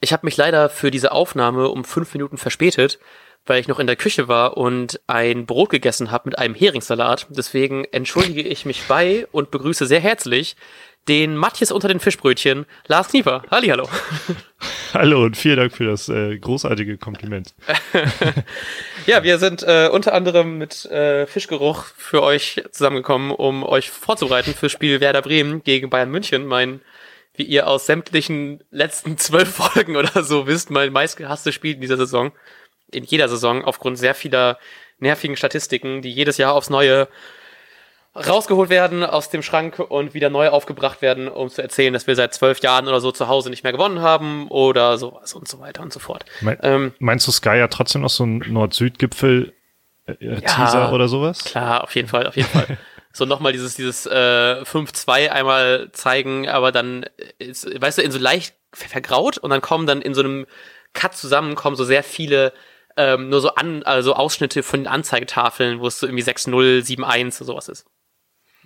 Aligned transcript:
Ich 0.00 0.12
habe 0.12 0.26
mich 0.26 0.36
leider 0.36 0.68
für 0.68 0.90
diese 0.90 1.10
Aufnahme 1.12 1.68
um 1.68 1.84
fünf 1.84 2.14
Minuten 2.14 2.36
verspätet, 2.36 3.00
weil 3.46 3.60
ich 3.60 3.68
noch 3.68 3.80
in 3.80 3.86
der 3.88 3.96
Küche 3.96 4.28
war 4.28 4.56
und 4.56 5.00
ein 5.08 5.44
Brot 5.44 5.70
gegessen 5.70 6.10
habe 6.10 6.28
mit 6.28 6.38
einem 6.38 6.54
Heringssalat. 6.54 7.26
Deswegen 7.30 7.84
entschuldige 7.84 8.42
ich 8.42 8.64
mich 8.64 8.84
bei 8.86 9.26
und 9.32 9.50
begrüße 9.50 9.86
sehr 9.86 10.00
herzlich 10.00 10.56
den 11.08 11.36
Matthias 11.36 11.72
unter 11.72 11.88
den 11.88 12.00
Fischbrötchen, 12.00 12.66
Lars 12.86 13.08
Knieper. 13.08 13.42
Hallo. 13.50 13.88
Hallo 14.94 15.24
und 15.24 15.36
vielen 15.36 15.56
Dank 15.56 15.72
für 15.72 15.86
das 15.86 16.08
äh, 16.08 16.38
großartige 16.38 16.98
Kompliment. 16.98 17.54
ja, 19.06 19.22
wir 19.22 19.38
sind 19.38 19.62
äh, 19.62 19.88
unter 19.90 20.12
anderem 20.12 20.58
mit 20.58 20.84
äh, 20.86 21.26
Fischgeruch 21.26 21.86
für 21.96 22.22
euch 22.22 22.62
zusammengekommen, 22.70 23.30
um 23.30 23.64
euch 23.64 23.90
vorzubereiten 23.90 24.54
fürs 24.54 24.72
Spiel 24.72 25.00
Werder 25.00 25.22
Bremen 25.22 25.64
gegen 25.64 25.90
Bayern 25.90 26.10
München. 26.10 26.46
Mein, 26.46 26.82
wie 27.38 27.44
ihr 27.44 27.68
aus 27.68 27.86
sämtlichen 27.86 28.62
letzten 28.70 29.16
zwölf 29.16 29.48
Folgen 29.54 29.96
oder 29.96 30.22
so 30.22 30.46
wisst, 30.46 30.70
mein 30.70 30.92
meistgehasstes 30.92 31.54
Spiel 31.54 31.74
in 31.74 31.80
dieser 31.80 31.96
Saison. 31.96 32.32
In 32.90 33.04
jeder 33.04 33.28
Saison 33.28 33.64
aufgrund 33.64 33.98
sehr 33.98 34.14
vieler 34.14 34.58
nervigen 34.98 35.36
Statistiken, 35.36 36.02
die 36.02 36.10
jedes 36.10 36.36
Jahr 36.36 36.54
aufs 36.54 36.70
Neue 36.70 37.08
rausgeholt 38.16 38.70
werden 38.70 39.04
aus 39.04 39.30
dem 39.30 39.42
Schrank 39.42 39.78
und 39.78 40.14
wieder 40.14 40.30
neu 40.30 40.48
aufgebracht 40.48 41.02
werden, 41.02 41.28
um 41.28 41.48
zu 41.48 41.62
erzählen, 41.62 41.92
dass 41.92 42.06
wir 42.06 42.16
seit 42.16 42.34
zwölf 42.34 42.60
Jahren 42.60 42.88
oder 42.88 43.00
so 43.00 43.12
zu 43.12 43.28
Hause 43.28 43.50
nicht 43.50 43.62
mehr 43.62 43.72
gewonnen 43.72 44.00
haben 44.00 44.48
oder 44.48 44.98
sowas 44.98 45.34
und 45.34 45.46
so 45.46 45.60
weiter 45.60 45.82
und 45.82 45.92
so 45.92 46.00
fort. 46.00 46.24
Me 46.40 46.58
ähm, 46.62 46.92
meinst 46.98 47.26
du 47.28 47.32
Sky 47.32 47.58
ja 47.58 47.68
trotzdem 47.68 48.02
noch 48.02 48.10
so 48.10 48.24
ein 48.24 48.38
Nord-Süd-Gipfel 48.38 49.52
äh, 50.06 50.12
äh 50.12 50.40
ja, 50.40 50.90
oder 50.90 51.06
sowas? 51.06 51.44
Klar, 51.44 51.84
auf 51.84 51.94
jeden 51.94 52.08
Fall, 52.08 52.26
auf 52.26 52.36
jeden 52.36 52.48
Fall. 52.48 52.78
so 53.18 53.26
nochmal 53.26 53.52
dieses, 53.52 53.74
dieses 53.74 54.06
äh, 54.06 54.62
5-2 54.62 55.28
einmal 55.28 55.90
zeigen, 55.92 56.48
aber 56.48 56.72
dann, 56.72 57.04
ist, 57.38 57.68
weißt 57.80 57.98
du, 57.98 58.02
in 58.02 58.10
so 58.10 58.18
leicht 58.18 58.54
vergraut 58.72 59.38
und 59.38 59.50
dann 59.50 59.60
kommen 59.60 59.86
dann 59.86 60.00
in 60.00 60.14
so 60.14 60.22
einem 60.22 60.46
Cut 60.94 61.16
zusammen, 61.16 61.54
kommen 61.54 61.76
so 61.76 61.84
sehr 61.84 62.02
viele 62.02 62.52
ähm, 62.96 63.28
nur 63.28 63.40
so 63.40 63.54
an, 63.54 63.82
also 63.84 64.14
Ausschnitte 64.14 64.62
von 64.62 64.80
den 64.80 64.86
Anzeigetafeln, 64.86 65.80
wo 65.80 65.86
es 65.86 66.00
so 66.00 66.06
irgendwie 66.06 66.24
6-0, 66.24 66.80
7-1 66.82 67.44
sowas 67.44 67.68
ist. 67.68 67.86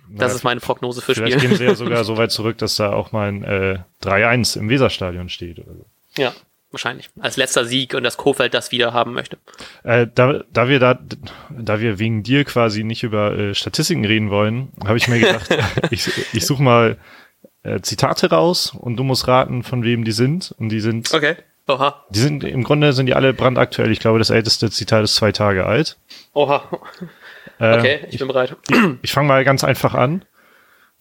Das 0.09 0.31
ja, 0.31 0.35
ist 0.37 0.43
meine 0.43 0.59
Prognose 0.59 1.01
für 1.01 1.13
vielleicht 1.13 1.33
Spiel. 1.33 1.49
Vielleicht 1.49 1.59
gehen 1.59 1.65
sie 1.65 1.65
ja 1.65 1.75
sogar 1.75 2.03
so 2.05 2.17
weit 2.17 2.31
zurück, 2.31 2.57
dass 2.57 2.75
da 2.75 2.91
auch 2.91 3.11
mal 3.11 3.29
ein 3.29 3.43
äh, 3.43 3.79
3-1 4.03 4.57
im 4.57 4.69
Weserstadion 4.69 5.29
steht. 5.29 5.59
Oder 5.59 5.75
so. 5.75 5.85
Ja, 6.17 6.33
wahrscheinlich. 6.73 7.09
Als 7.19 7.37
letzter 7.37 7.65
Sieg 7.65 7.93
und 7.93 8.03
das 8.03 8.17
Kofeld 8.17 8.53
das 8.53 8.71
wieder 8.71 8.93
haben 8.93 9.13
möchte. 9.13 9.37
Äh, 9.83 10.07
da, 10.13 10.43
da 10.51 10.67
wir 10.67 10.79
da, 10.79 10.99
da 11.49 11.79
wir 11.79 11.99
wegen 11.99 12.23
dir 12.23 12.43
quasi 12.43 12.83
nicht 12.83 13.03
über 13.03 13.37
äh, 13.37 13.55
Statistiken 13.55 14.05
reden 14.05 14.29
wollen, 14.29 14.73
habe 14.85 14.97
ich 14.97 15.07
mir 15.07 15.19
gedacht, 15.19 15.49
ich, 15.91 16.09
ich 16.33 16.45
suche 16.45 16.63
mal 16.63 16.97
äh, 17.63 17.79
Zitate 17.81 18.29
raus 18.29 18.75
und 18.77 18.97
du 18.97 19.03
musst 19.03 19.27
raten, 19.27 19.63
von 19.63 19.83
wem 19.83 20.03
die 20.03 20.11
sind. 20.11 20.53
Und 20.57 20.69
die 20.69 20.81
sind. 20.81 21.13
Okay. 21.13 21.37
Oha. 21.67 22.03
Die 22.09 22.19
sind 22.19 22.43
im 22.43 22.63
Grunde 22.63 22.91
sind 22.91 23.05
die 23.05 23.15
alle 23.15 23.33
brandaktuell. 23.33 23.91
Ich 23.91 24.01
glaube, 24.01 24.19
das 24.19 24.29
älteste 24.29 24.69
Zitat 24.69 25.03
ist 25.03 25.15
zwei 25.15 25.31
Tage 25.31 25.65
alt. 25.65 25.97
Oha. 26.33 26.63
Äh, 27.59 27.77
okay, 27.77 28.07
ich 28.09 28.19
bin 28.19 28.27
bereit. 28.27 28.57
Ich, 28.67 28.77
ich 29.03 29.11
fange 29.13 29.29
mal 29.29 29.45
ganz 29.45 29.63
einfach 29.63 29.93
an. 29.93 30.25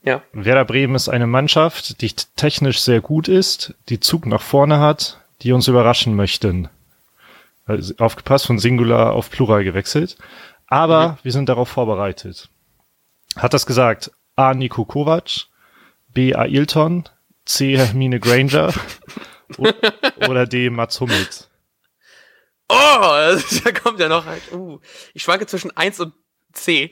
Ja. 0.04 0.22
Werder 0.32 0.64
Bremen 0.64 0.94
ist 0.94 1.08
eine 1.08 1.26
Mannschaft, 1.26 2.00
die 2.00 2.12
technisch 2.36 2.80
sehr 2.80 3.00
gut 3.00 3.28
ist, 3.28 3.74
die 3.88 4.00
Zug 4.00 4.26
nach 4.26 4.40
vorne 4.40 4.80
hat, 4.80 5.20
die 5.42 5.52
uns 5.52 5.68
überraschen 5.68 6.14
möchten. 6.14 6.68
Also 7.66 7.94
aufgepasst, 7.98 8.46
von 8.46 8.58
Singular 8.58 9.12
auf 9.12 9.30
Plural 9.30 9.64
gewechselt. 9.64 10.16
Aber 10.66 11.08
mhm. 11.08 11.16
wir 11.22 11.32
sind 11.32 11.48
darauf 11.48 11.68
vorbereitet. 11.68 12.48
Hat 13.36 13.54
das 13.54 13.66
gesagt 13.66 14.10
A. 14.36 14.54
Nico 14.54 14.84
Kovac, 14.84 15.46
B. 16.08 16.34
Ailton, 16.34 17.08
C. 17.44 17.76
Hermine 17.76 18.20
Granger 18.20 18.72
oder 20.28 20.46
D. 20.46 20.70
Mats 20.70 21.00
Hummels? 21.00 21.50
Oh, 22.68 22.74
da 23.64 23.72
kommt 23.72 24.00
ja 24.00 24.08
noch 24.08 24.24
halt. 24.24 24.52
Uh, 24.52 24.78
ich 25.14 25.22
schwanke 25.22 25.46
zwischen 25.46 25.76
1 25.76 26.00
und 26.00 26.14
C. 26.52 26.84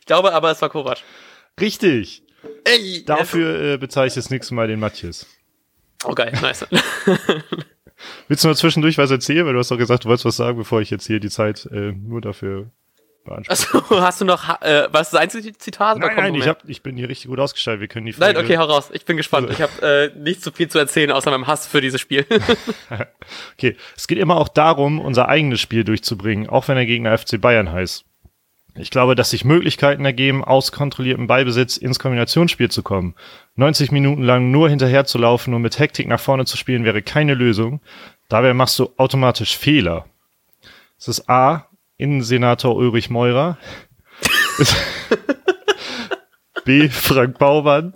ich 0.00 0.06
glaube 0.06 0.32
aber, 0.32 0.50
es 0.50 0.62
war 0.62 0.70
Kovac. 0.70 0.98
Richtig. 1.60 2.22
Ey, 2.64 3.04
Dafür 3.04 3.74
äh, 3.74 3.78
bezahle 3.78 4.08
ich 4.08 4.14
das 4.14 4.30
nächste 4.30 4.54
Mal 4.54 4.68
den 4.68 4.80
Matthias. 4.80 5.26
Okay, 6.04 6.32
nice. 6.40 6.66
Willst 8.28 8.44
du 8.44 8.48
noch 8.48 8.56
zwischendurch 8.56 8.98
was 8.98 9.10
erzählen? 9.10 9.46
Weil 9.46 9.52
du 9.52 9.58
hast 9.58 9.70
doch 9.70 9.78
gesagt, 9.78 10.04
du 10.04 10.08
wolltest 10.08 10.24
was 10.24 10.36
sagen, 10.36 10.58
bevor 10.58 10.80
ich 10.80 10.90
jetzt 10.90 11.06
hier 11.06 11.20
die 11.20 11.30
Zeit 11.30 11.66
äh, 11.72 11.92
nur 11.92 12.20
dafür 12.20 12.70
beanspruche. 13.24 13.94
Also, 13.94 14.04
hast 14.04 14.20
du 14.20 14.24
noch, 14.24 14.60
äh, 14.62 14.88
was 14.90 15.08
ist 15.08 15.12
das 15.14 15.20
einzige 15.20 15.52
Zitat? 15.56 15.98
Nein, 15.98 16.16
nein, 16.16 16.34
ich, 16.34 16.48
hab, 16.48 16.68
ich 16.68 16.82
bin 16.82 16.96
hier 16.96 17.08
richtig 17.08 17.28
gut 17.28 17.38
ausgestellt. 17.38 17.80
Wir 17.80 17.88
können 17.88 18.06
die 18.06 18.12
Folge 18.12 18.34
Nein, 18.34 18.44
okay, 18.44 18.58
hau 18.58 18.64
raus. 18.64 18.90
Ich 18.92 19.04
bin 19.04 19.16
gespannt. 19.16 19.48
Also. 19.48 19.62
Ich 19.62 19.70
habe 19.70 20.12
äh, 20.14 20.18
nicht 20.18 20.42
so 20.42 20.50
viel 20.50 20.68
zu 20.68 20.78
erzählen, 20.78 21.10
außer 21.10 21.30
meinem 21.30 21.46
Hass 21.46 21.66
für 21.66 21.80
dieses 21.80 22.00
Spiel. 22.00 22.26
okay, 23.54 23.76
es 23.96 24.06
geht 24.06 24.18
immer 24.18 24.36
auch 24.36 24.48
darum, 24.48 25.00
unser 25.00 25.28
eigenes 25.28 25.60
Spiel 25.60 25.84
durchzubringen, 25.84 26.48
auch 26.48 26.68
wenn 26.68 26.76
der 26.76 26.86
Gegner 26.86 27.16
FC 27.16 27.40
Bayern 27.40 27.70
heißt. 27.70 28.04
Ich 28.74 28.90
glaube, 28.90 29.14
dass 29.14 29.30
sich 29.30 29.44
Möglichkeiten 29.44 30.04
ergeben, 30.04 30.42
aus 30.42 30.72
kontrolliertem 30.72 31.26
Beibesitz 31.26 31.76
ins 31.76 31.98
Kombinationsspiel 31.98 32.70
zu 32.70 32.82
kommen. 32.82 33.14
90 33.56 33.92
Minuten 33.92 34.22
lang 34.22 34.50
nur 34.50 34.70
hinterher 34.70 35.04
zu 35.04 35.18
laufen 35.18 35.52
und 35.52 35.60
mit 35.60 35.78
Hektik 35.78 36.08
nach 36.08 36.20
vorne 36.20 36.46
zu 36.46 36.56
spielen 36.56 36.84
wäre 36.84 37.02
keine 37.02 37.34
Lösung. 37.34 37.82
Dabei 38.28 38.54
machst 38.54 38.78
du 38.78 38.90
automatisch 38.96 39.58
Fehler. 39.58 40.06
Es 40.98 41.08
ist 41.08 41.28
A, 41.28 41.68
Innensenator 41.98 42.74
Ulrich 42.74 43.10
Meurer. 43.10 43.58
B. 46.64 46.88
Frank 46.88 47.38
Baumann. 47.38 47.92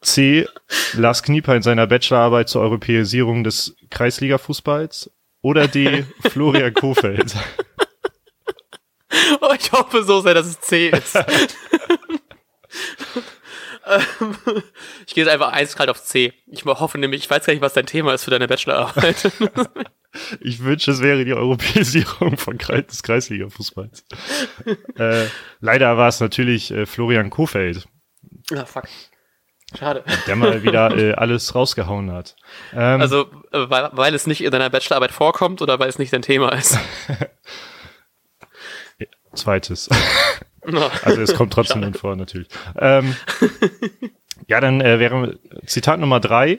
C. 0.00 0.46
Lars 0.94 1.22
Knieper 1.22 1.54
in 1.54 1.62
seiner 1.62 1.86
Bachelorarbeit 1.86 2.48
zur 2.48 2.62
Europäisierung 2.62 3.44
des 3.44 3.76
Kreisliga-Fußballs. 3.90 5.10
Oder 5.42 5.68
D. 5.68 6.04
Florian 6.30 6.74
Kofeld. 6.74 7.36
Ich 9.66 9.72
hoffe 9.72 10.04
so 10.04 10.20
sehr, 10.20 10.34
dass 10.34 10.46
es 10.46 10.60
C 10.60 10.90
ist. 10.90 11.18
Ähm, 13.88 14.02
ich 15.06 15.14
gehe 15.14 15.24
jetzt 15.24 15.32
einfach 15.32 15.52
eiskalt 15.52 15.88
auf 15.88 16.02
C. 16.02 16.32
Ich 16.48 16.64
hoffe 16.64 16.98
nämlich, 16.98 17.22
ich 17.22 17.30
weiß 17.30 17.46
gar 17.46 17.52
nicht, 17.52 17.62
was 17.62 17.72
dein 17.72 17.86
Thema 17.86 18.14
ist 18.14 18.24
für 18.24 18.32
deine 18.32 18.48
Bachelorarbeit. 18.48 19.30
ich 20.40 20.64
wünsche, 20.64 20.90
es 20.90 21.00
wäre 21.00 21.24
die 21.24 21.34
Europäisierung 21.34 22.36
von 22.36 22.58
Kreis, 22.58 22.86
des 22.86 23.04
Kreisliga-Fußballs. 23.04 24.02
äh, 24.98 25.26
leider 25.60 25.96
war 25.96 26.08
es 26.08 26.18
natürlich 26.18 26.72
äh, 26.72 26.84
Florian 26.84 27.30
Kofeld. 27.30 27.86
Ah, 28.52 28.64
fuck. 28.64 28.88
Schade. 29.78 30.02
Der 30.26 30.34
mal 30.34 30.64
wieder 30.64 30.90
äh, 30.96 31.12
alles 31.12 31.54
rausgehauen 31.54 32.10
hat. 32.10 32.34
Ähm, 32.72 33.00
also, 33.00 33.30
äh, 33.52 33.70
weil, 33.70 33.90
weil 33.92 34.14
es 34.16 34.26
nicht 34.26 34.42
in 34.42 34.50
deiner 34.50 34.68
Bachelorarbeit 34.68 35.12
vorkommt 35.12 35.62
oder 35.62 35.78
weil 35.78 35.88
es 35.88 36.00
nicht 36.00 36.12
dein 36.12 36.22
Thema 36.22 36.52
ist? 36.52 36.76
Zweites. 39.36 39.88
Also 41.04 41.20
es 41.22 41.36
kommt 41.36 41.52
trotzdem 41.52 41.82
drin 41.82 41.94
vor, 41.94 42.16
natürlich. 42.16 42.48
Ähm, 42.76 43.14
ja, 44.48 44.60
dann 44.60 44.80
äh, 44.80 44.98
wäre 44.98 45.38
Zitat 45.64 46.00
Nummer 46.00 46.18
drei. 46.18 46.58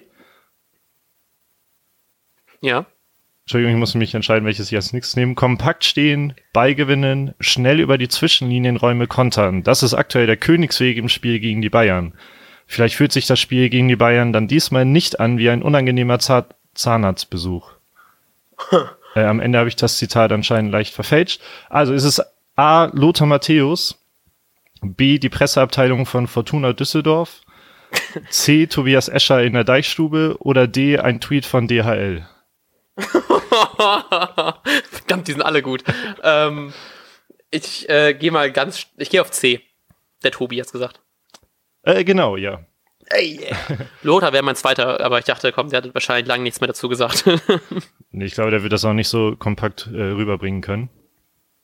Ja. 2.62 2.86
Entschuldigung, 3.42 3.76
ich 3.76 3.80
muss 3.80 3.96
mich 3.96 4.14
entscheiden, 4.14 4.46
welches 4.46 4.70
ich 4.70 4.76
als 4.76 4.94
nächstes 4.94 5.16
nehme. 5.16 5.36
Kompakt 5.36 5.86
stehen, 5.86 6.34
beigewinnen, 6.54 7.34
schnell 7.40 7.80
über 7.80 7.98
die 7.98 8.10
Zwischenlinienräume 8.10 9.08
kontern. 9.08 9.64
Das 9.64 9.84
ist 9.84 9.94
aktuell 9.94 10.26
der 10.26 10.38
Königsweg 10.38 10.98
im 10.98 11.10
Spiel 11.10 11.40
gegen 11.40 11.62
die 11.62 11.70
Bayern. 11.70 12.14
Vielleicht 12.66 12.96
fühlt 12.96 13.14
sich 13.14 13.26
das 13.26 13.40
Spiel 13.40 13.70
gegen 13.70 13.88
die 13.88 13.96
Bayern 13.96 14.34
dann 14.34 14.50
diesmal 14.50 14.84
nicht 14.84 15.22
an 15.22 15.38
wie 15.38 15.50
ein 15.50 15.64
unangenehmer 15.64 16.20
Zahn 16.20 16.46
Zahnarztbesuch. 16.74 17.72
äh, 19.16 19.24
am 19.24 19.40
Ende 19.40 19.58
habe 19.58 19.70
ich 19.70 19.78
das 19.78 19.98
Zitat 19.98 20.32
anscheinend 20.32 20.72
leicht 20.72 20.94
verfälscht. 20.94 21.42
Also 21.70 21.94
ist 21.94 22.04
es 22.04 22.22
A. 22.58 22.90
Lothar 22.92 23.28
Matthäus, 23.28 24.04
B. 24.82 25.20
die 25.20 25.30
Presseabteilung 25.30 26.08
von 26.08 26.26
Fortuna 26.26 26.74
Düsseldorf, 26.74 27.42
C. 28.32 28.66
Tobias 28.66 29.10
Escher 29.10 29.44
in 29.44 29.54
der 29.54 29.64
Deichstube 29.64 30.38
oder 30.40 30.68
D. 30.68 30.98
ein 30.98 31.22
Tweet 31.22 31.46
von 31.46 31.68
DHL. 31.68 32.28
Verdammt, 32.98 34.58
die 35.28 35.34
sind 35.34 35.44
alle 35.44 35.62
gut. 35.62 35.84
Ähm, 36.24 36.74
ich 37.52 37.88
äh, 37.90 38.16
gehe 38.16 38.32
mal 38.32 38.52
ganz, 38.52 38.88
ich 38.98 39.12
gehe 39.12 39.22
auf 39.22 39.30
C. 39.30 39.62
Der 40.24 40.32
Tobi 40.32 40.60
hat's 40.60 40.72
gesagt. 40.72 41.00
Äh, 41.84 42.04
genau, 42.04 42.38
ja. 42.38 42.66
Ey, 43.12 43.40
yeah. 43.40 43.56
Lothar 44.02 44.34
wäre 44.34 44.44
mein 44.44 44.56
zweiter, 44.56 45.00
aber 45.00 45.20
ich 45.20 45.26
dachte, 45.26 45.52
komm, 45.52 45.70
der 45.70 45.84
hat 45.84 45.94
wahrscheinlich 45.94 46.28
lange 46.28 46.42
nichts 46.42 46.60
mehr 46.60 46.70
dazu 46.70 46.90
gesagt. 46.90 47.24
nee, 48.10 48.26
ich 48.26 48.34
glaube, 48.34 48.50
der 48.50 48.64
wird 48.64 48.74
das 48.74 48.84
auch 48.84 48.94
nicht 48.94 49.10
so 49.10 49.36
kompakt 49.36 49.88
äh, 49.94 50.02
rüberbringen 50.02 50.62
können. 50.62 50.90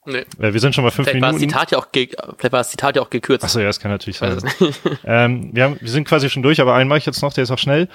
Nee. 0.05 0.25
Wir 0.38 0.59
sind 0.59 0.75
schon 0.75 0.83
mal 0.83 0.91
fünf 0.91 1.07
vielleicht 1.07 1.21
Minuten. 1.21 1.53
War 1.53 1.63
das 1.63 1.69
Zitat 1.69 1.71
ja 1.71 1.77
auch 1.77 1.88
vielleicht 1.91 2.44
war 2.44 2.59
das 2.59 2.69
Zitat 2.69 2.95
ja 2.95 3.01
auch 3.01 3.09
gekürzt. 3.09 3.44
Achso, 3.44 3.59
ja, 3.59 3.65
das 3.65 3.79
kann 3.79 3.91
natürlich 3.91 4.17
sein. 4.17 4.38
ähm, 5.05 5.50
wir, 5.53 5.63
haben, 5.63 5.77
wir 5.79 5.89
sind 5.89 6.07
quasi 6.07 6.29
schon 6.29 6.44
durch, 6.44 6.59
aber 6.59 6.75
einen 6.75 6.89
mache 6.89 7.00
ich 7.00 7.05
jetzt 7.05 7.21
noch, 7.21 7.33
der 7.33 7.44
ist 7.44 7.51
auch 7.51 7.57
schnell. 7.57 7.88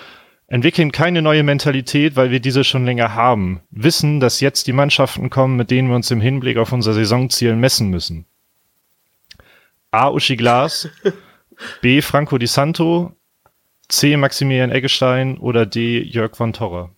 Entwickeln 0.47 0.93
keine 0.93 1.21
neue 1.21 1.43
Mentalität, 1.43 2.17
weil 2.17 2.31
wir 2.31 2.41
diese 2.41 2.65
schon 2.65 2.87
länger 2.87 3.15
haben. 3.15 3.61
Wissen, 3.71 4.19
dass 4.19 4.41
jetzt 4.41 4.67
die 4.67 4.73
Mannschaften 4.73 5.29
kommen, 5.29 5.57
mit 5.57 5.71
denen 5.71 5.89
wir 5.89 5.97
uns 5.97 6.11
im 6.11 6.23
Hinblick 6.23 6.57
auf 6.57 6.73
unser 6.73 6.95
Saisonziel 6.95 7.55
messen 7.55 7.91
müssen. 7.91 8.25
A. 9.91 10.09
Uschi 10.09 10.37
Glas, 10.37 10.89
B. 11.83 12.01
Franco 12.01 12.39
Di 12.39 12.47
Santo, 12.47 13.15
C. 13.89 14.17
Maximilian 14.17 14.71
Eggestein 14.71 15.37
oder 15.37 15.67
D. 15.67 16.03
Jörg 16.03 16.35
von 16.37 16.55
Torra? 16.55 16.91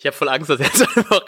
Ich 0.00 0.06
habe 0.06 0.16
voll 0.16 0.28
Angst, 0.28 0.48
dass, 0.48 0.60
jetzt 0.60 0.80
einfach, 0.96 1.24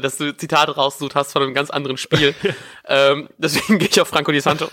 dass 0.00 0.16
du 0.16 0.34
Zitate 0.34 0.74
raussucht 0.74 1.14
hast 1.14 1.32
von 1.32 1.42
einem 1.42 1.52
ganz 1.52 1.68
anderen 1.68 1.98
Spiel. 1.98 2.34
ähm, 2.88 3.28
deswegen 3.36 3.78
gehe 3.78 3.88
ich 3.88 4.00
auf 4.00 4.08
Franco 4.08 4.32
Di 4.32 4.40
Santo. 4.40 4.64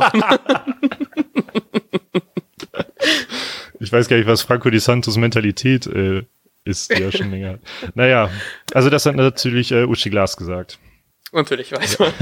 ich 3.79 3.91
weiß 3.91 4.07
gar 4.07 4.15
nicht, 4.15 4.27
was 4.27 4.43
Franco 4.43 4.69
Di 4.69 4.79
Santos 4.79 5.17
Mentalität 5.17 5.87
äh, 5.87 6.23
ist, 6.63 6.95
die 6.95 7.01
ja 7.01 7.11
schon 7.11 7.31
länger. 7.31 7.59
Naja, 7.95 8.29
also 8.73 8.89
das 8.89 9.05
hat 9.05 9.17
natürlich 9.17 9.73
äh, 9.73 9.83
Uschi 9.83 10.09
Glas 10.09 10.37
gesagt. 10.37 10.79
Natürlich, 11.33 11.71
weiß 11.73 11.99
man. 11.99 12.13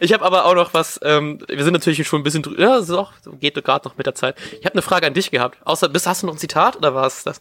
ich 0.00 0.12
habe 0.12 0.24
aber 0.24 0.46
auch 0.46 0.54
noch 0.54 0.72
was, 0.74 1.00
ähm, 1.02 1.40
wir 1.48 1.62
sind 1.64 1.72
natürlich 1.72 2.06
schon 2.06 2.20
ein 2.20 2.24
bisschen 2.24 2.42
drüber, 2.42 2.60
ja, 2.60 2.76
das 2.76 2.88
ist 2.88 2.94
auch, 2.94 3.12
geht 3.40 3.54
gerade 3.54 3.88
noch 3.88 3.96
mit 3.96 4.06
der 4.06 4.14
Zeit. 4.16 4.36
Ich 4.58 4.66
habe 4.66 4.74
eine 4.74 4.82
Frage 4.82 5.06
an 5.06 5.14
dich 5.14 5.30
gehabt. 5.30 5.58
Außer, 5.64 5.88
bist, 5.88 6.06
hast 6.06 6.22
du 6.22 6.26
noch 6.26 6.34
ein 6.34 6.38
Zitat 6.38 6.76
oder 6.76 6.94
war 6.94 7.06
es 7.06 7.22
das? 7.24 7.40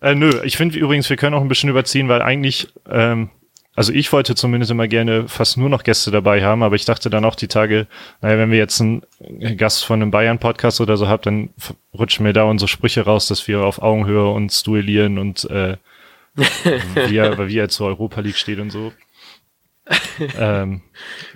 Äh, 0.00 0.14
nö, 0.14 0.30
ich 0.44 0.56
finde 0.56 0.78
übrigens, 0.78 1.10
wir 1.10 1.16
können 1.16 1.34
auch 1.34 1.40
ein 1.40 1.48
bisschen 1.48 1.70
überziehen, 1.70 2.08
weil 2.08 2.22
eigentlich, 2.22 2.68
ähm, 2.88 3.30
also 3.74 3.92
ich 3.92 4.12
wollte 4.12 4.34
zumindest 4.34 4.70
immer 4.70 4.88
gerne 4.88 5.28
fast 5.28 5.56
nur 5.56 5.68
noch 5.68 5.82
Gäste 5.82 6.10
dabei 6.10 6.42
haben, 6.42 6.62
aber 6.62 6.76
ich 6.76 6.84
dachte 6.84 7.10
dann 7.10 7.24
auch 7.24 7.34
die 7.34 7.48
Tage, 7.48 7.86
naja, 8.20 8.38
wenn 8.38 8.50
wir 8.50 8.58
jetzt 8.58 8.80
einen 8.80 9.02
Gast 9.56 9.84
von 9.84 10.02
einem 10.02 10.10
Bayern-Podcast 10.10 10.80
oder 10.80 10.96
so 10.96 11.08
habt, 11.08 11.26
dann 11.26 11.50
rutschen 11.94 12.24
mir 12.24 12.32
da 12.32 12.44
unsere 12.44 12.68
Sprüche 12.68 13.02
raus, 13.02 13.28
dass 13.28 13.46
wir 13.48 13.62
auf 13.62 13.82
Augenhöhe 13.82 14.28
uns 14.28 14.62
duellieren 14.62 15.18
und 15.18 15.48
äh, 15.50 15.76
wie, 16.34 17.16
er, 17.16 17.48
wie 17.48 17.58
er 17.58 17.68
zur 17.68 17.88
Europa 17.88 18.20
League 18.20 18.36
steht 18.36 18.58
und 18.58 18.70
so 18.70 18.92
ähm, 20.38 20.82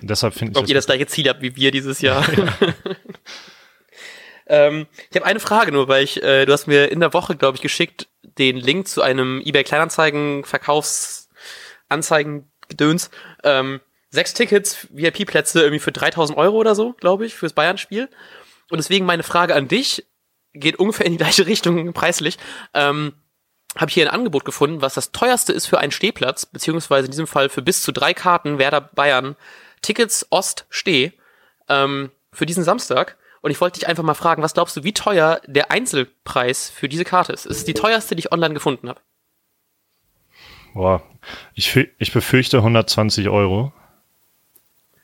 deshalb 0.01 0.33
finde 0.33 0.53
ich. 0.53 0.57
Ob 0.57 0.67
ihr 0.67 0.75
das 0.75 0.85
gleiche 0.85 1.07
Ziel 1.07 1.27
habt 1.29 1.41
wie 1.41 1.55
wir 1.55 1.71
dieses 1.71 2.01
Jahr. 2.01 2.25
ähm, 4.47 4.87
ich 5.09 5.15
habe 5.15 5.25
eine 5.25 5.39
Frage 5.39 5.71
nur, 5.71 5.87
weil 5.87 6.03
ich, 6.03 6.21
äh, 6.21 6.45
du 6.45 6.53
hast 6.53 6.67
mir 6.67 6.91
in 6.91 6.99
der 6.99 7.13
Woche, 7.13 7.35
glaube 7.35 7.55
ich, 7.55 7.61
geschickt, 7.61 8.07
den 8.37 8.57
Link 8.57 8.87
zu 8.87 9.01
einem 9.01 9.41
eBay 9.43 9.63
Kleinanzeigen 9.63 10.45
Verkaufsanzeigen 10.45 12.51
Gedöns. 12.67 13.09
Ähm, 13.43 13.81
sechs 14.09 14.33
Tickets, 14.33 14.87
VIP-Plätze 14.91 15.61
irgendwie 15.61 15.79
für 15.79 15.91
3000 15.91 16.37
Euro 16.37 16.57
oder 16.57 16.75
so, 16.75 16.93
glaube 16.93 17.25
ich, 17.25 17.35
fürs 17.35 17.53
Bayern-Spiel. 17.53 18.09
Und 18.69 18.77
deswegen 18.77 19.05
meine 19.05 19.23
Frage 19.23 19.55
an 19.55 19.67
dich 19.67 20.05
geht 20.53 20.77
ungefähr 20.77 21.05
in 21.05 21.13
die 21.13 21.17
gleiche 21.17 21.47
Richtung 21.47 21.93
preislich. 21.93 22.37
Ähm, 22.73 23.13
habe 23.75 23.89
ich 23.89 23.95
hier 23.95 24.07
ein 24.07 24.13
Angebot 24.13 24.45
gefunden, 24.45 24.81
was 24.81 24.93
das 24.93 25.11
teuerste 25.11 25.51
ist 25.51 25.65
für 25.65 25.79
einen 25.79 25.91
Stehplatz, 25.91 26.45
beziehungsweise 26.45 27.05
in 27.05 27.11
diesem 27.11 27.25
Fall 27.25 27.49
für 27.49 27.63
bis 27.63 27.81
zu 27.81 27.91
drei 27.91 28.13
Karten 28.13 28.59
Werder 28.59 28.81
Bayern 28.81 29.35
Tickets 29.81 30.27
Ost 30.29 30.67
Steh 30.69 31.13
ähm, 31.67 32.11
für 32.31 32.45
diesen 32.45 32.63
Samstag. 32.63 33.17
Und 33.43 33.51
ich 33.51 33.59
wollte 33.59 33.77
dich 33.77 33.89
einfach 33.89 34.03
mal 34.03 34.13
fragen, 34.13 34.41
was 34.41 34.53
glaubst 34.53 34.77
du, 34.77 34.85
wie 34.85 34.93
teuer 34.93 35.41
der 35.45 35.69
Einzelpreis 35.69 36.69
für 36.69 36.87
diese 36.87 37.03
Karte 37.03 37.33
ist? 37.33 37.45
Es 37.45 37.57
ist 37.57 37.67
die 37.67 37.73
teuerste, 37.73 38.15
die 38.15 38.21
ich 38.21 38.31
online 38.31 38.53
gefunden 38.53 38.87
habe. 38.87 39.01
Boah, 40.73 41.03
ich, 41.53 41.75
ich 41.75 42.13
befürchte 42.13 42.59
120 42.59 43.27
Euro. 43.27 43.73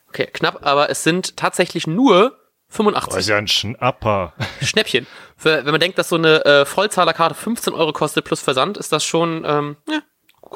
Okay, 0.08 0.26
knapp, 0.32 0.66
aber 0.66 0.88
es 0.88 1.04
sind 1.04 1.36
tatsächlich 1.36 1.86
nur 1.86 2.38
85. 2.70 3.12
Das 3.12 3.24
ist 3.24 3.28
ja 3.28 3.36
ein 3.36 3.46
Schnapper. 3.46 4.32
Schnäppchen. 4.62 5.06
Für, 5.36 5.66
wenn 5.66 5.72
man 5.72 5.80
denkt, 5.80 5.98
dass 5.98 6.08
so 6.08 6.16
eine 6.16 6.42
äh, 6.46 6.64
Vollzahlerkarte 6.64 7.34
15 7.34 7.74
Euro 7.74 7.92
kostet 7.92 8.24
plus 8.24 8.40
Versand, 8.40 8.78
ist 8.78 8.90
das 8.90 9.04
schon 9.04 9.44
ähm, 9.46 9.76
ja, 9.86 10.00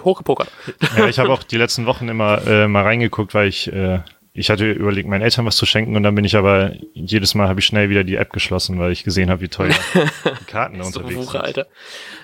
hochgepokert. 0.02 0.50
Ja, 0.96 1.06
ich 1.06 1.18
habe 1.18 1.28
auch 1.34 1.42
die 1.42 1.58
letzten 1.58 1.84
Wochen 1.84 2.08
immer 2.08 2.46
äh, 2.46 2.66
mal 2.66 2.84
reingeguckt, 2.84 3.34
weil 3.34 3.48
ich 3.48 3.70
äh, 3.70 4.00
ich 4.36 4.50
hatte 4.50 4.68
überlegt, 4.72 5.08
meinen 5.08 5.22
Eltern 5.22 5.46
was 5.46 5.54
zu 5.54 5.64
schenken 5.64 5.94
und 5.94 6.02
dann 6.02 6.16
bin 6.16 6.24
ich 6.24 6.34
aber 6.34 6.72
jedes 6.92 7.36
Mal 7.36 7.46
habe 7.46 7.60
ich 7.60 7.66
schnell 7.66 7.88
wieder 7.88 8.02
die 8.02 8.16
App 8.16 8.32
geschlossen, 8.32 8.80
weil 8.80 8.90
ich 8.90 9.04
gesehen 9.04 9.30
habe, 9.30 9.40
wie 9.40 9.48
teuer 9.48 9.68
die 9.94 10.44
Karten 10.46 10.80
da 10.80 10.84
unterwegs 10.84 11.14
Wuche, 11.14 11.32
sind. 11.32 11.40
Alter. 11.40 11.66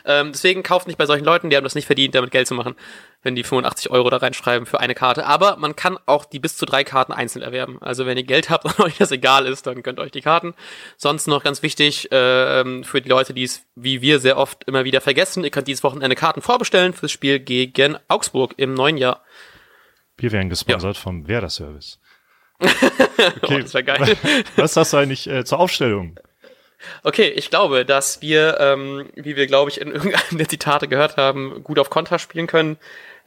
Ähm, 0.04 0.32
deswegen 0.32 0.64
kauft 0.64 0.88
nicht 0.88 0.96
bei 0.96 1.06
solchen 1.06 1.24
Leuten, 1.24 1.50
die 1.50 1.56
haben 1.56 1.62
das 1.62 1.76
nicht 1.76 1.86
verdient, 1.86 2.16
damit 2.16 2.32
Geld 2.32 2.48
zu 2.48 2.54
machen, 2.54 2.74
wenn 3.22 3.36
die 3.36 3.44
85 3.44 3.92
Euro 3.92 4.10
da 4.10 4.16
reinschreiben 4.16 4.66
für 4.66 4.80
eine 4.80 4.96
Karte. 4.96 5.24
Aber 5.24 5.56
man 5.56 5.76
kann 5.76 5.98
auch 6.06 6.24
die 6.24 6.40
bis 6.40 6.56
zu 6.56 6.66
drei 6.66 6.82
Karten 6.82 7.12
einzeln 7.12 7.42
erwerben. 7.42 7.78
Also 7.80 8.06
wenn 8.06 8.18
ihr 8.18 8.24
Geld 8.24 8.50
habt 8.50 8.64
und 8.64 8.80
euch 8.80 8.98
das 8.98 9.12
egal 9.12 9.46
ist, 9.46 9.68
dann 9.68 9.84
könnt 9.84 10.00
ihr 10.00 10.02
euch 10.02 10.10
die 10.10 10.20
Karten. 10.20 10.54
Sonst 10.96 11.28
noch 11.28 11.44
ganz 11.44 11.62
wichtig 11.62 12.08
ähm, 12.10 12.82
für 12.82 13.00
die 13.00 13.08
Leute, 13.08 13.34
die 13.34 13.44
es 13.44 13.62
wie 13.76 14.02
wir 14.02 14.18
sehr 14.18 14.36
oft 14.36 14.64
immer 14.64 14.84
wieder 14.84 15.00
vergessen, 15.00 15.44
ihr 15.44 15.50
könnt 15.50 15.68
dieses 15.68 15.84
Wochenende 15.84 16.16
Karten 16.16 16.42
vorbestellen 16.42 16.92
fürs 16.92 17.12
Spiel 17.12 17.38
gegen 17.38 17.96
Augsburg 18.08 18.54
im 18.56 18.74
neuen 18.74 18.96
Jahr. 18.96 19.22
Wir 20.20 20.32
werden 20.32 20.50
gesponsert 20.50 20.96
ja. 20.96 21.02
vom 21.02 21.28
Werder 21.28 21.50
Service. 21.50 21.98
Okay. 23.42 23.56
oh, 23.56 23.58
das 23.58 23.74
wäre 23.74 23.84
geil. 23.84 24.16
Was 24.56 24.76
hast 24.76 24.94
du 24.94 24.96
eigentlich 24.96 25.26
äh, 25.26 25.44
zur 25.44 25.60
Aufstellung? 25.60 26.18
Okay, 27.02 27.28
ich 27.28 27.50
glaube, 27.50 27.84
dass 27.84 28.22
wir, 28.22 28.56
ähm, 28.58 29.10
wie 29.14 29.36
wir, 29.36 29.46
glaube 29.46 29.70
ich, 29.70 29.80
in 29.80 29.88
irgendeinem 29.92 30.38
der 30.38 30.48
Zitate 30.48 30.88
gehört 30.88 31.18
haben, 31.18 31.62
gut 31.62 31.78
auf 31.78 31.90
Konter 31.90 32.18
spielen 32.18 32.46
können, 32.46 32.78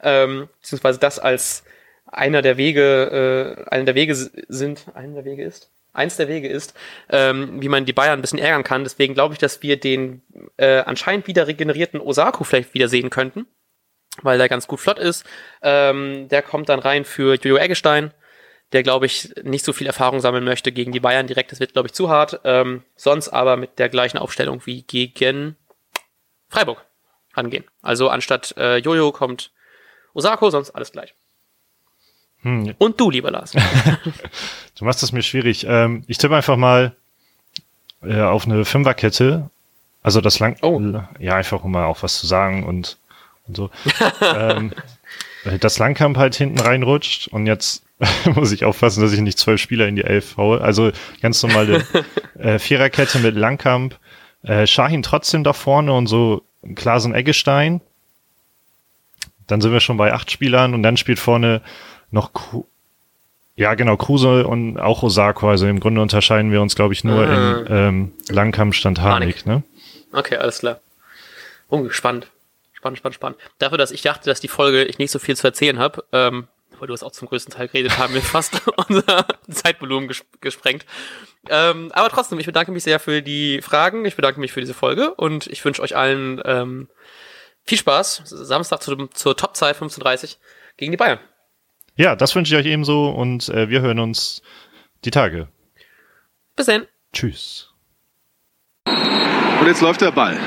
ähm, 0.02 0.48
beziehungsweise 0.60 0.98
das 0.98 1.20
als 1.20 1.64
einer 2.06 2.42
der 2.42 2.56
Wege, 2.56 3.64
äh, 3.68 3.70
einer 3.70 3.84
der 3.84 3.94
Wege 3.94 4.14
sind, 4.14 4.86
einer 4.94 5.14
der 5.14 5.24
Wege 5.24 5.44
ist, 5.44 5.70
eins 5.92 6.16
der 6.16 6.28
Wege 6.28 6.48
ist, 6.48 6.74
ähm, 7.08 7.62
wie 7.62 7.68
man 7.68 7.84
die 7.84 7.92
Bayern 7.92 8.18
ein 8.18 8.22
bisschen 8.22 8.38
ärgern 8.38 8.64
kann. 8.64 8.84
Deswegen 8.84 9.14
glaube 9.14 9.34
ich, 9.34 9.38
dass 9.38 9.62
wir 9.62 9.78
den 9.78 10.22
äh, 10.56 10.78
anscheinend 10.80 11.26
wieder 11.26 11.46
regenerierten 11.46 12.00
Osako 12.00 12.44
vielleicht 12.44 12.74
wieder 12.74 12.88
sehen 12.88 13.10
könnten, 13.10 13.46
weil 14.22 14.38
der 14.38 14.48
ganz 14.48 14.66
gut 14.66 14.80
flott 14.80 14.98
ist. 14.98 15.24
Ähm, 15.62 16.28
der 16.28 16.42
kommt 16.42 16.68
dann 16.68 16.80
rein 16.80 17.04
für 17.04 17.34
Jojo 17.34 17.56
Eggestein 17.56 18.12
der, 18.74 18.82
glaube 18.82 19.06
ich, 19.06 19.32
nicht 19.44 19.64
so 19.64 19.72
viel 19.72 19.86
Erfahrung 19.86 20.20
sammeln 20.20 20.42
möchte 20.42 20.72
gegen 20.72 20.90
die 20.90 20.98
Bayern 20.98 21.28
direkt. 21.28 21.52
Das 21.52 21.60
wird, 21.60 21.74
glaube 21.74 21.86
ich, 21.86 21.94
zu 21.94 22.10
hart. 22.10 22.40
Ähm, 22.42 22.82
sonst 22.96 23.28
aber 23.28 23.56
mit 23.56 23.78
der 23.78 23.88
gleichen 23.88 24.18
Aufstellung 24.18 24.62
wie 24.64 24.82
gegen 24.82 25.56
Freiburg 26.48 26.84
angehen. 27.32 27.64
Also 27.82 28.08
anstatt 28.08 28.52
äh, 28.56 28.78
Jojo 28.78 29.12
kommt 29.12 29.52
Osako, 30.12 30.50
sonst 30.50 30.70
alles 30.70 30.90
gleich. 30.90 31.14
Hm. 32.42 32.74
Und 32.78 33.00
du, 33.00 33.10
lieber 33.10 33.30
Lars. 33.30 33.52
du 34.78 34.84
machst 34.84 35.04
es 35.04 35.12
mir 35.12 35.22
schwierig. 35.22 35.64
Ähm, 35.68 36.02
ich 36.08 36.18
tippe 36.18 36.34
einfach 36.34 36.56
mal 36.56 36.96
äh, 38.02 38.20
auf 38.22 38.44
eine 38.44 38.64
Fünferkette. 38.64 39.50
Also 40.02 40.20
das 40.20 40.40
lang, 40.40 40.58
oh. 40.62 40.80
ja, 41.20 41.36
einfach 41.36 41.62
um 41.62 41.70
mal 41.70 41.84
auch 41.84 42.02
was 42.02 42.18
zu 42.18 42.26
sagen 42.26 42.64
und, 42.66 42.98
und 43.46 43.56
so. 43.56 43.70
ähm, 44.22 44.72
dass 45.60 45.78
Langkamp 45.78 46.16
halt 46.16 46.34
hinten 46.34 46.58
reinrutscht 46.58 47.28
und 47.28 47.46
jetzt 47.46 47.84
muss 48.34 48.52
ich 48.52 48.64
aufpassen, 48.64 49.02
dass 49.02 49.12
ich 49.12 49.20
nicht 49.20 49.38
zwölf 49.38 49.60
Spieler 49.60 49.86
in 49.86 49.96
die 49.96 50.04
Elf 50.04 50.36
haue. 50.36 50.60
Also 50.60 50.90
ganz 51.20 51.42
normale 51.42 51.84
äh, 52.38 52.58
Viererkette 52.58 53.18
mit 53.18 53.36
Langkamp, 53.36 53.98
äh, 54.42 54.66
Shahin 54.66 55.02
trotzdem 55.02 55.44
da 55.44 55.52
vorne 55.52 55.92
und 55.92 56.06
so 56.06 56.42
Klasen 56.74 57.14
Eggestein. 57.14 57.80
Dann 59.46 59.60
sind 59.60 59.72
wir 59.72 59.80
schon 59.80 59.98
bei 59.98 60.12
acht 60.12 60.30
Spielern 60.30 60.74
und 60.74 60.82
dann 60.82 60.96
spielt 60.96 61.18
vorne 61.18 61.60
noch 62.10 62.32
Kru 62.32 62.64
ja 63.56 63.74
genau 63.74 63.96
Kruse 63.96 64.48
und 64.48 64.80
auch 64.80 65.04
Osako. 65.04 65.48
Also 65.48 65.68
im 65.68 65.78
Grunde 65.78 66.00
unterscheiden 66.00 66.50
wir 66.50 66.60
uns, 66.60 66.74
glaube 66.74 66.92
ich, 66.92 67.04
nur 67.04 67.26
mhm. 67.26 67.32
in 67.32 67.66
ähm, 67.68 68.12
Langkamp 68.28 68.74
stand 68.74 69.00
Harnik, 69.00 69.46
ne? 69.46 69.62
Okay, 70.12 70.36
alles 70.36 70.58
klar. 70.58 70.80
Spannend. 71.90 72.28
Spannend, 72.84 72.98
spannend, 72.98 73.14
spannend. 73.14 73.38
Dafür, 73.60 73.78
dass 73.78 73.92
ich 73.92 74.02
dachte, 74.02 74.28
dass 74.28 74.40
die 74.40 74.48
Folge 74.48 74.84
ich 74.84 74.98
nicht 74.98 75.10
so 75.10 75.18
viel 75.18 75.34
zu 75.34 75.46
erzählen 75.46 75.78
habe, 75.78 76.04
ähm, 76.12 76.48
weil 76.78 76.86
du 76.86 76.92
es 76.92 77.02
auch 77.02 77.12
zum 77.12 77.28
größten 77.28 77.54
Teil 77.54 77.68
geredet 77.68 77.96
haben, 77.96 78.12
wir 78.12 78.20
fast 78.20 78.60
unser 78.88 79.26
Zeitvolumen 79.50 80.06
ges 80.06 80.22
gesprengt. 80.42 80.84
Ähm, 81.48 81.90
aber 81.94 82.10
trotzdem, 82.10 82.38
ich 82.38 82.44
bedanke 82.44 82.72
mich 82.72 82.82
sehr 82.82 83.00
für 83.00 83.22
die 83.22 83.62
Fragen, 83.62 84.04
ich 84.04 84.16
bedanke 84.16 84.38
mich 84.38 84.52
für 84.52 84.60
diese 84.60 84.74
Folge 84.74 85.14
und 85.14 85.46
ich 85.46 85.64
wünsche 85.64 85.80
euch 85.80 85.96
allen 85.96 86.42
ähm, 86.44 86.90
viel 87.62 87.78
Spaß. 87.78 88.20
Samstag 88.26 88.82
zu, 88.82 89.06
zur 89.06 89.34
Topzeit 89.34 89.76
15.30 89.76 90.36
gegen 90.76 90.92
die 90.92 90.98
Bayern. 90.98 91.20
Ja, 91.96 92.16
das 92.16 92.34
wünsche 92.34 92.54
ich 92.54 92.60
euch 92.60 92.70
ebenso 92.70 93.08
und 93.08 93.48
äh, 93.48 93.70
wir 93.70 93.80
hören 93.80 93.98
uns 93.98 94.42
die 95.06 95.10
Tage. 95.10 95.48
Bis 96.54 96.66
dann. 96.66 96.86
Tschüss. 97.14 97.70
Und 98.84 99.66
jetzt 99.66 99.80
läuft 99.80 100.02
der 100.02 100.12
Ball. 100.12 100.38